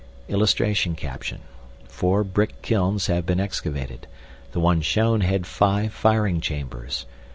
[Illustration: 0.29 0.97
FOUR 1.87 2.23
BRICK 2.23 2.63
KILNS 2.63 3.05
HAVE 3.05 3.23
BEEN 3.27 3.39
EXCAVATED. 3.39 4.07
THE 4.51 4.59
ONE 4.59 4.81
SHOWN 4.81 5.21
HAD 5.21 5.45
FIVE 5.45 5.93
FIRING 5.93 6.41
CHAMBERS. 6.41 7.05